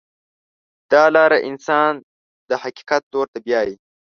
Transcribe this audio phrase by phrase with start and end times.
[0.91, 1.93] دا لاره انسان
[2.49, 3.75] د حقیقت لور ته بیایي.